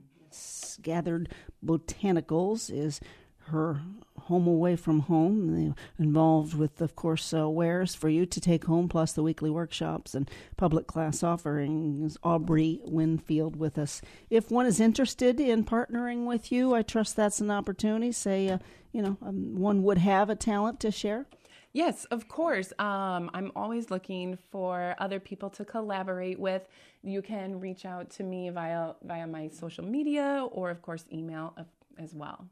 [0.82, 3.00] Gathered Botanicals is
[3.48, 3.80] her
[4.26, 8.88] home away from home, involved with, of course, uh, wares for you to take home,
[8.88, 12.16] plus the weekly workshops and public class offerings.
[12.24, 14.02] Aubrey Winfield with us.
[14.28, 18.10] If one is interested in partnering with you, I trust that's an opportunity.
[18.10, 18.58] Say, uh,
[18.92, 21.26] you know, um, one would have a talent to share.
[21.72, 22.72] Yes, of course.
[22.78, 26.66] Um, I'm always looking for other people to collaborate with.
[27.02, 31.54] You can reach out to me via via my social media or, of course, email
[31.98, 32.46] as well.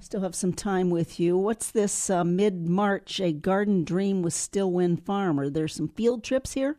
[0.00, 1.36] Still have some time with you.
[1.36, 5.38] What's this uh, mid March, a garden dream with Stillwind Farm?
[5.38, 6.76] Are there some field trips here?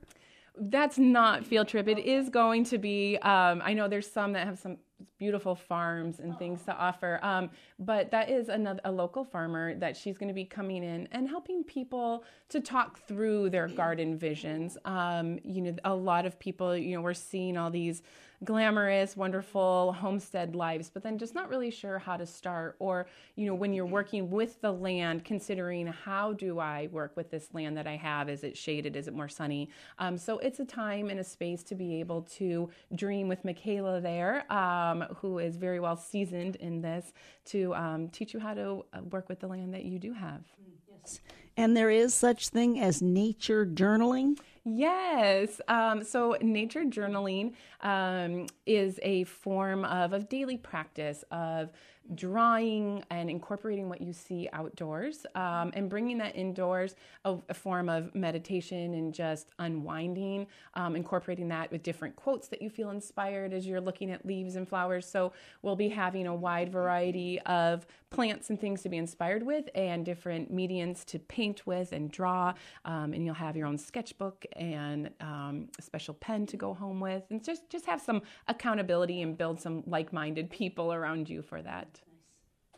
[0.58, 1.88] That's not field trip.
[1.88, 3.18] It is going to be.
[3.18, 4.78] Um, I know there's some that have some
[5.18, 7.20] beautiful farms and things to offer.
[7.22, 11.08] Um, but that is another a local farmer that she's going to be coming in
[11.12, 14.78] and helping people to talk through their garden visions.
[14.86, 18.02] Um, you know, a lot of people, you know, we're seeing all these
[18.44, 22.76] glamorous, wonderful homestead lives, but then just not really sure how to start.
[22.80, 27.30] Or, you know, when you're working with the land, considering how do I work with
[27.30, 28.30] this land that I have?
[28.30, 28.96] Is it shaded?
[28.96, 29.70] Is it more sunny?
[30.00, 34.02] Um, so it's a time and a space to be able to dream with Michaela
[34.02, 37.14] there, um, who is very well seasoned in this,
[37.46, 40.42] to um, teach you how to uh, work with the land that you do have.
[40.90, 41.20] Yes.
[41.58, 44.40] And there is such thing as nature journaling.
[44.64, 45.60] Yes.
[45.68, 51.72] Um, so, nature journaling um, is a form of a daily practice of
[52.16, 57.88] drawing and incorporating what you see outdoors um, and bringing that indoors a, a, form
[57.88, 63.54] of meditation and just unwinding um, incorporating that with different quotes that you feel inspired
[63.54, 65.06] as you're looking at leaves and flowers.
[65.06, 69.70] So we'll be having a wide variety of plants and things to be inspired with
[69.74, 74.46] and different mediums to paint with and draw um, and you'll have your own sketchbook
[74.58, 79.22] and um, a special pen to go home with and just just have some accountability
[79.22, 82.01] and build some like-minded people around you for that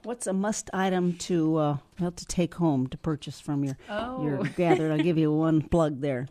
[0.03, 4.21] What's a must item to uh, well to take home to purchase from your oh.
[4.21, 4.91] your gathered?
[4.91, 6.27] I'll give you one plug there.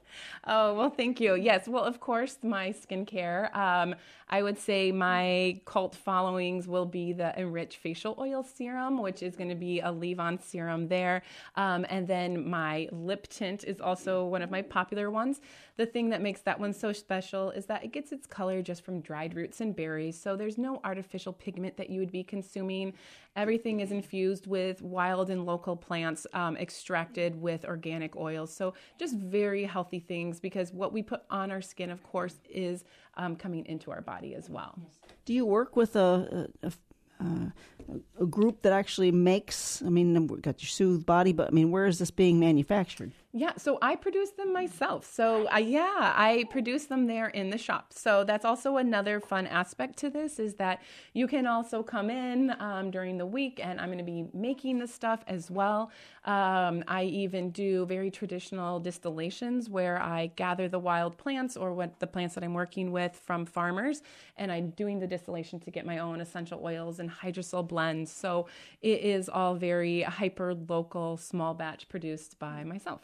[0.47, 1.37] Oh well, thank you.
[1.37, 3.55] Yes, well, of course, my skincare.
[3.57, 3.95] Um,
[4.29, 9.37] I would say my cult followings will be the Enrich Facial Oil Serum, which is
[9.37, 11.23] going to be a leave-on serum there,
[11.57, 15.41] um, and then my lip tint is also one of my popular ones.
[15.77, 18.85] The thing that makes that one so special is that it gets its color just
[18.85, 22.93] from dried roots and berries, so there's no artificial pigment that you would be consuming.
[23.37, 28.55] Everything is infused with wild and local plants um, extracted with organic oils.
[28.55, 32.85] So, just very healthy things because what we put on our skin, of course, is
[33.17, 34.79] um, coming into our body as well.
[35.25, 36.73] Do you work with a, a,
[37.21, 39.83] uh, a group that actually makes?
[39.83, 43.13] I mean, we've got your Soothe Body, but I mean, where is this being manufactured?
[43.35, 45.11] Yeah, so I produce them myself.
[45.11, 47.95] So uh, yeah, I produce them there in the shop.
[47.95, 50.83] So that's also another fun aspect to this is that
[51.15, 54.81] you can also come in um, during the week, and I'm going to be making
[54.81, 55.91] the stuff as well.
[56.27, 62.01] Um, I even do very traditional distillations where I gather the wild plants or what
[62.01, 64.03] the plants that I'm working with from farmers,
[64.37, 68.13] and I'm doing the distillation to get my own essential oils and hydrosol blends.
[68.13, 68.47] So
[68.83, 73.01] it is all very hyper local, small batch produced by myself.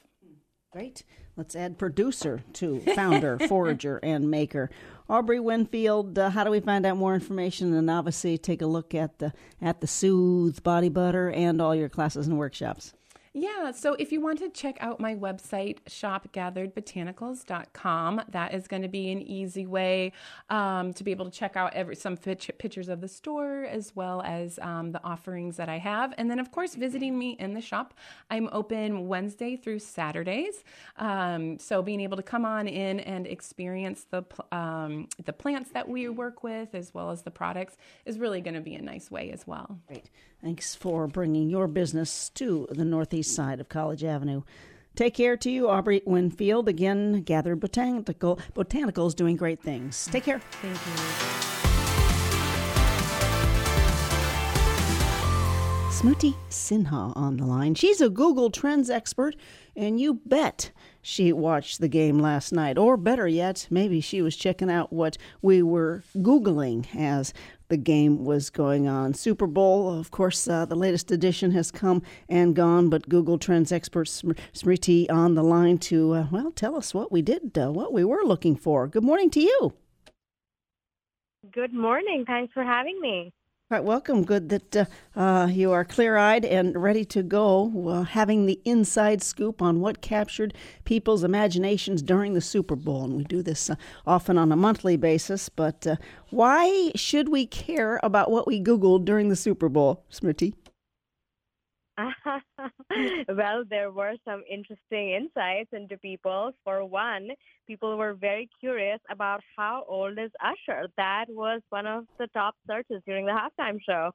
[0.71, 1.03] Great.
[1.37, 4.69] Let's add producer to founder, forager, and maker.
[5.09, 7.73] Aubrey Winfield, uh, how do we find out more information?
[7.73, 11.89] And obviously, take a look at the at the Soothe Body Butter and all your
[11.89, 12.93] classes and workshops.
[13.33, 18.89] Yeah, so if you want to check out my website, shopgatheredbotanicals.com, that is going to
[18.89, 20.13] be an easy way
[20.51, 24.23] um, to be able to check out every, some pictures of the store as well
[24.23, 26.15] as um, the offerings that I have.
[26.17, 27.95] And then, of course, visiting me in the shop.
[28.31, 30.65] I'm open Wednesday through Saturdays.
[30.97, 35.89] Um, so being able to come on in and experience the, um, the plants that
[35.89, 39.11] we work with as well as the products is really going to be a nice
[39.11, 39.79] way as well.
[39.87, 40.11] Great.
[40.43, 44.43] Thanks for bringing your business to the northeast side of College Avenue.
[44.95, 46.69] Take care to you, Aubrey Winfield.
[46.69, 50.09] Again, Gathered Botanical Botanicals doing great things.
[50.11, 50.39] Take care.
[50.39, 51.39] Thank you.
[55.99, 57.75] Smriti Sinha on the line.
[57.75, 59.35] She's a Google Trends expert,
[59.75, 60.71] and you bet
[61.03, 62.79] she watched the game last night.
[62.79, 67.35] Or better yet, maybe she was checking out what we were Googling as
[67.69, 69.15] the game was going on.
[69.15, 73.73] Super Bowl, of course, uh, the latest edition has come and gone, but Google Trends
[73.73, 77.93] expert Smriti on the line to, uh, well, tell us what we did, uh, what
[77.93, 78.87] we were looking for.
[78.89, 79.73] Good morning to you.
[81.53, 82.25] Good morning.
[82.27, 83.33] Thanks for having me.
[83.71, 84.25] Quite welcome.
[84.25, 88.59] Good that uh, uh, you are clear eyed and ready to go, uh, having the
[88.65, 90.55] inside scoop on what captured
[90.87, 93.05] people's imaginations during the Super Bowl.
[93.05, 93.75] And we do this uh,
[94.07, 95.97] often on a monthly basis, but uh,
[96.31, 100.55] why should we care about what we Googled during the Super Bowl, Smriti?
[103.29, 106.53] well, there were some interesting insights into people.
[106.65, 107.31] For one,
[107.67, 110.89] people were very curious about how old is Usher.
[110.97, 114.13] That was one of the top searches during the halftime show.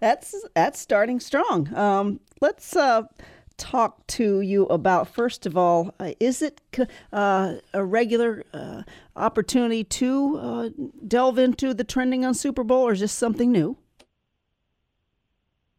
[0.00, 1.74] That's that's starting strong.
[1.74, 3.04] Um, let's uh,
[3.56, 6.60] talk to you about first of all, uh, is it
[7.12, 8.82] uh, a regular uh,
[9.16, 10.68] opportunity to uh,
[11.06, 13.78] delve into the trending on Super Bowl, or is this something new?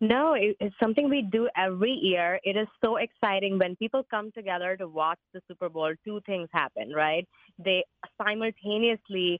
[0.04, 2.38] No, it's something we do every year.
[2.44, 5.94] It is so exciting when people come together to watch the Super Bowl.
[6.04, 7.26] Two things happen, right?
[7.58, 7.86] They
[8.22, 9.40] simultaneously,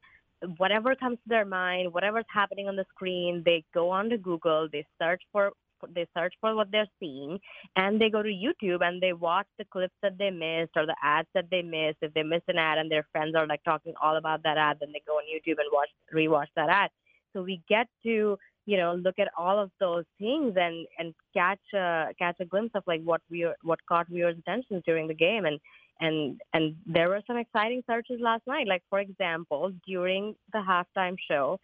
[0.56, 4.86] whatever comes to their mind, whatever's happening on the screen, they go onto Google, they
[5.02, 5.52] search for
[5.94, 7.38] they search for what they're seeing
[7.76, 10.96] and they go to YouTube and they watch the clips that they missed or the
[11.04, 11.98] ads that they missed.
[12.02, 14.78] If they miss an ad and their friends are like talking all about that ad,
[14.80, 16.90] then they go on YouTube and watch rewatch that ad.
[17.34, 21.60] So we get to you know look at all of those things and and catch
[21.74, 25.46] a catch a glimpse of like what we what caught viewers' attention during the game.
[25.46, 25.60] And
[26.00, 28.68] and and there were some exciting searches last night.
[28.68, 31.60] Like for example during the halftime show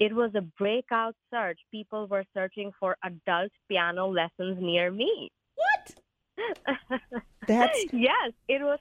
[0.00, 1.60] it was a breakout search.
[1.70, 5.30] People were searching for adult piano lessons near me.
[5.54, 7.00] What?
[7.46, 8.78] That's yes it was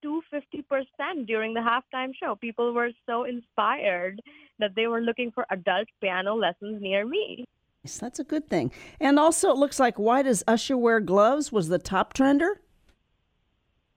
[0.00, 2.36] up to 50% during the halftime show.
[2.36, 4.20] People were so inspired
[4.58, 7.44] that they were looking for adult piano lessons near me.
[7.84, 8.72] Yes, that's a good thing.
[9.00, 12.56] And also, it looks like why does Usher wear gloves was the top trender?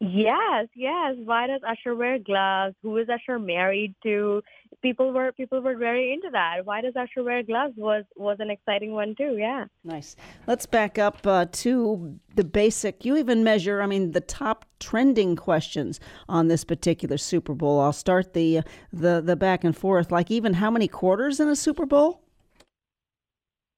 [0.04, 1.16] Yes, yes.
[1.24, 2.76] Why does Usher wear gloves?
[2.82, 4.42] Who is Usher married to?
[4.82, 6.66] People were people were very into that.
[6.66, 9.38] Why does Usher wear gloves was was an exciting one too.
[9.38, 9.66] Yeah.
[9.86, 10.18] Nice.
[10.46, 13.06] Let's back up uh, to the basic.
[13.06, 13.82] You even measure.
[13.82, 17.80] I mean, the top trending questions on this particular Super Bowl.
[17.80, 20.12] I'll start the the the back and forth.
[20.12, 22.23] Like even how many quarters in a Super Bowl?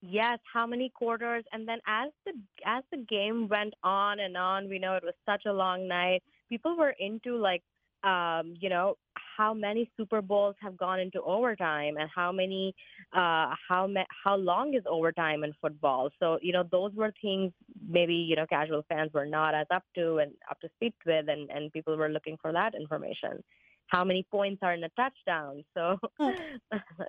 [0.07, 1.43] Yes how many quarters?
[1.51, 2.33] And then as the
[2.65, 6.23] as the game went on and on we know it was such a long night
[6.49, 7.63] people were into like
[8.03, 8.95] um you know
[9.37, 12.73] how many super bowls have gone into overtime and how many
[13.13, 16.09] uh how ma- how long is overtime in football?
[16.19, 17.51] So you know those were things
[17.87, 21.27] maybe you know casual fans were not as up to and up to speed with
[21.29, 23.43] and and people were looking for that information
[23.87, 25.63] how many points are in a touchdown.
[25.73, 25.99] So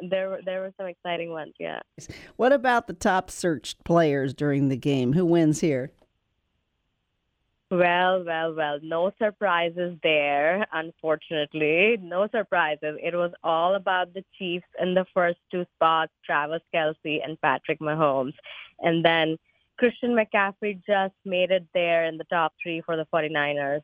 [0.08, 1.80] there were there were some exciting ones, yeah.
[2.36, 5.12] What about the top searched players during the game?
[5.12, 5.92] Who wins here?
[7.68, 11.98] Well, well, well, no surprises there, unfortunately.
[12.00, 12.96] No surprises.
[13.02, 17.80] It was all about the Chiefs in the first two spots, Travis Kelce and Patrick
[17.80, 18.34] Mahomes.
[18.78, 19.36] And then
[19.78, 23.82] Christian McCaffrey just made it there in the top three for the 49ers.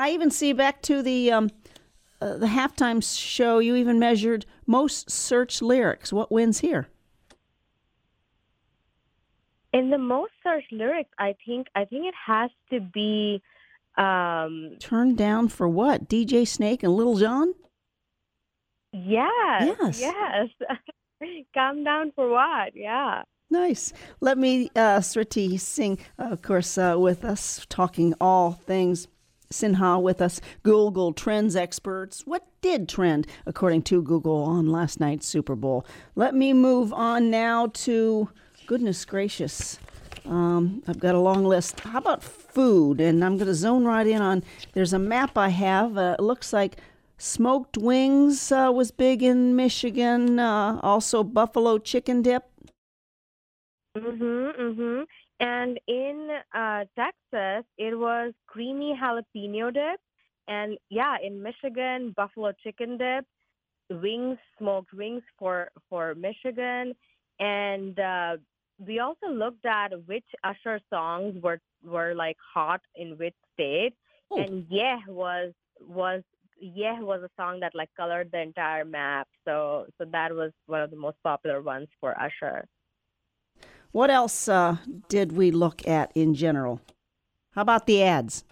[0.00, 1.50] I even see back to the um,
[2.22, 3.58] uh, the halftime show.
[3.58, 6.10] You even measured most searched lyrics.
[6.10, 6.88] What wins here?
[9.74, 13.42] In the most searched lyrics, I think I think it has to be
[13.98, 16.08] um, turned down for what?
[16.08, 17.52] DJ Snake and Lil Jon.
[18.94, 19.76] Yes.
[19.82, 20.00] Yes.
[20.00, 20.48] Yes.
[21.54, 22.74] Calm down for what?
[22.74, 23.24] Yeah.
[23.50, 23.92] Nice.
[24.20, 29.08] Let me, uh, Smriti Singh, of course, uh, with us talking all things
[29.60, 32.22] Sinha with us, Google Trends experts.
[32.24, 35.84] What did trend according to Google on last night's Super Bowl?
[36.14, 38.28] Let me move on now to
[38.66, 39.80] goodness gracious.
[40.24, 41.80] Um, I've got a long list.
[41.80, 43.00] How about food?
[43.00, 44.44] And I'm going to zone right in on.
[44.72, 45.98] There's a map I have.
[45.98, 46.76] Uh, it looks like
[47.18, 50.38] smoked wings uh, was big in Michigan.
[50.38, 52.44] Uh, also, buffalo chicken dip.
[53.96, 55.06] Mhm, mhm.
[55.40, 60.00] And in uh, Texas, it was creamy jalapeno dip.
[60.48, 63.24] And yeah, in Michigan, buffalo chicken dip,
[63.90, 66.94] wings, smoked wings for, for Michigan.
[67.38, 68.36] And uh,
[68.78, 73.94] we also looked at which Usher songs were, were like hot in which state.
[74.30, 74.40] Oh.
[74.40, 76.22] And yeah was was
[76.60, 79.28] yeah was a song that like colored the entire map.
[79.44, 82.66] So so that was one of the most popular ones for Usher.
[83.92, 84.76] What else uh,
[85.08, 86.80] did we look at in general?
[87.52, 88.44] How about the ads?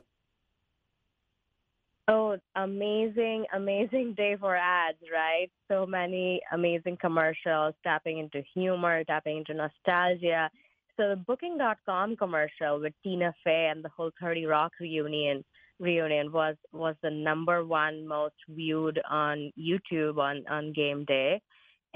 [2.08, 5.50] Oh, amazing, amazing day for ads, right?
[5.68, 10.50] So many amazing commercials tapping into humor, tapping into nostalgia.
[10.96, 15.44] So the Booking.com commercial with Tina Fey and the whole 30 Rock reunion
[15.78, 21.40] reunion was was the number one most viewed on YouTube on on game day.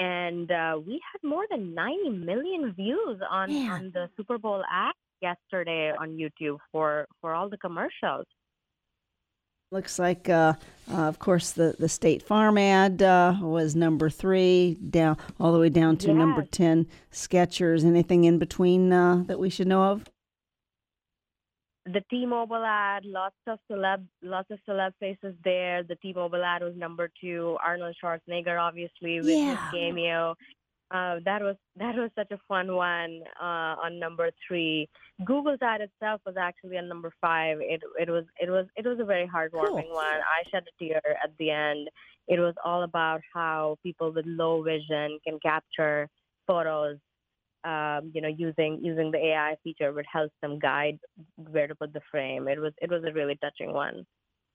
[0.02, 4.94] And uh, we had more than 90 million views on, on the Super Bowl ad
[5.20, 8.26] yesterday on YouTube for, for all the commercials.
[9.70, 10.54] Looks like, uh,
[10.90, 15.60] uh, of course, the, the State Farm ad uh, was number three, down all the
[15.60, 17.84] way down to number 10, Skechers.
[17.84, 20.04] Anything in between uh, that we should know of?
[21.86, 25.82] The T-Mobile ad, lots of celeb, lots of celeb faces there.
[25.82, 27.56] The T-Mobile ad was number two.
[27.64, 29.50] Arnold Schwarzenegger, obviously, with Yeah.
[29.56, 30.36] his cameo.
[30.92, 34.88] Uh, that was that was such a fun one uh, on number three.
[35.24, 37.58] Google's ad itself was actually on number five.
[37.62, 39.94] It it was it was it was a very heartwarming Cool.
[39.94, 40.20] one.
[40.36, 41.88] I shed a tear at the end.
[42.28, 46.08] It was all about how people with low vision can capture
[46.46, 46.98] photos
[47.64, 50.98] um, you know, using using the AI feature would help them guide
[51.36, 52.48] where to put the frame.
[52.48, 54.06] It was it was a really touching one.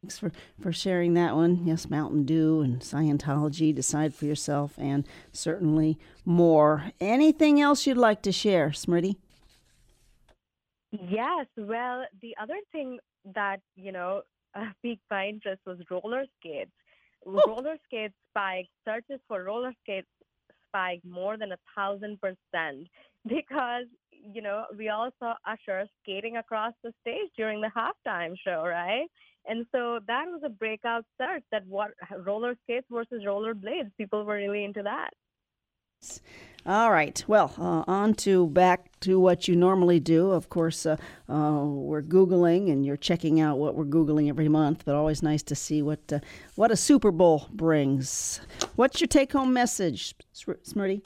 [0.03, 0.32] Thanks for,
[0.62, 1.66] for sharing that one.
[1.66, 6.91] Yes, Mountain Dew and Scientology, decide for yourself, and certainly more.
[6.99, 9.16] Anything else you'd like to share, Smriti?
[10.91, 11.47] Yes.
[11.58, 12.99] Well, the other thing
[13.34, 14.22] that you know
[14.55, 16.72] uh, piqued my interest was roller skates.
[17.26, 18.70] Roller skates spiked.
[18.86, 20.08] Searches for roller skates
[21.03, 22.88] more than a thousand percent
[23.28, 28.63] because you know we all saw Usher skating across the stage during the halftime show,
[28.65, 29.07] right?
[29.49, 31.43] And so that was a breakout search.
[31.51, 31.91] That what
[32.25, 33.89] roller skates versus roller blades.
[33.97, 35.11] People were really into that.
[36.68, 37.24] All right.
[37.28, 40.32] Well, uh, on to back to what you normally do.
[40.32, 40.98] Of course, uh,
[41.30, 45.41] uh, we're Googling and you're checking out what we're Googling every month, but always nice
[45.43, 46.20] to see what, uh,
[46.56, 48.41] what a Super Bowl brings.
[48.76, 51.04] What's your take home message, Smriti?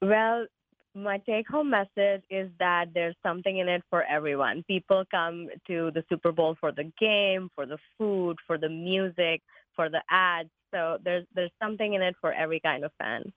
[0.00, 0.46] Well,
[0.94, 4.62] my take home message is that there's something in it for everyone.
[4.68, 9.42] People come to the Super Bowl for the game, for the food, for the music,
[9.74, 10.50] for the ads.
[10.72, 13.32] So there's there's something in it for every kind of fan.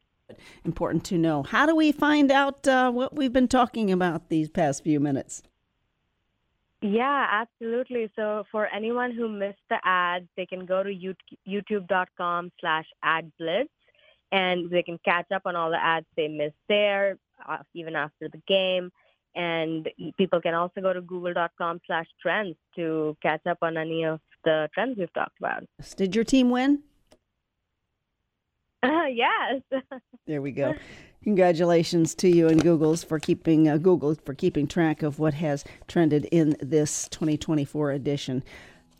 [0.63, 1.43] Important to know.
[1.43, 5.43] How do we find out uh, what we've been talking about these past few minutes?
[6.81, 8.11] Yeah, absolutely.
[8.15, 11.15] So for anyone who missed the ads, they can go to
[11.47, 13.69] youtube.com slash adblitz
[14.31, 17.17] and they can catch up on all the ads they missed there,
[17.47, 18.91] uh, even after the game.
[19.35, 24.19] And people can also go to google.com slash trends to catch up on any of
[24.43, 25.63] the trends we've talked about.
[25.97, 26.83] Did your team win?
[29.13, 29.61] yes.
[30.27, 30.73] There we go.
[31.23, 35.63] Congratulations to you and Google's for keeping uh, Google for keeping track of what has
[35.87, 38.43] trended in this 2024 edition.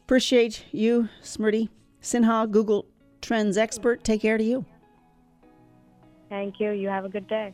[0.04, 1.70] Appreciate you, Smriti
[2.02, 2.86] Sinha, Google
[3.22, 4.04] Trends expert.
[4.04, 4.66] Take care to you.
[6.30, 6.72] Thank you.
[6.72, 7.54] You have a good day.